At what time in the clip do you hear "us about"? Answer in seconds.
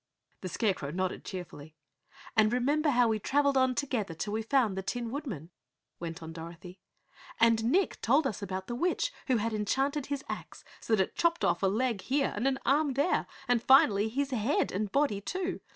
8.25-8.65